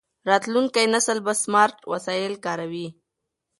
راتلونکی 0.29 0.85
نسل 0.93 1.17
به 1.25 1.33
سمارټ 1.43 1.77
وسایل 1.91 2.33
کاروي. 2.45 2.87